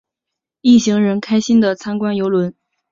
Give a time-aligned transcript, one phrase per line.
[0.61, 2.55] 一行人开心的参观邮轮。